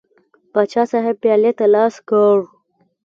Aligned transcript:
پاچا 0.51 0.83
صاحب 0.91 1.15
پیالې 1.21 1.51
ته 1.59 1.65
لاس 1.75 1.95
کړ. 2.09 2.37